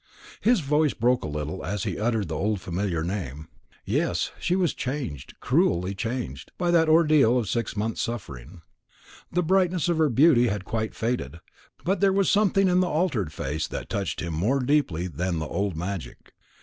[0.41, 3.49] His voice broke a little as he uttered the old familiar name.
[3.85, 8.63] Yes, she was changed, cruelly changed, by that ordeal of six months' suffering.
[9.31, 11.39] The brightness of her beauty had quite faded;
[11.83, 15.45] but there was something in the altered face that touched him more deeply than the
[15.47, 16.33] old magic.